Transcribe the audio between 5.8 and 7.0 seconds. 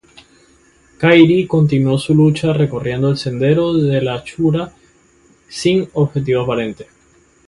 objetivo aparente.